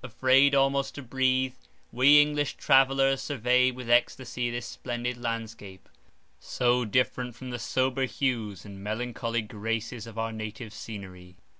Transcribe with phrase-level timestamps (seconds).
[0.00, 1.56] Afraid almost to breathe,
[1.90, 5.88] we English travellers surveyed with extasy this splendid landscape,
[6.38, 11.34] so different from the sober hues and melancholy graces of our native scenery.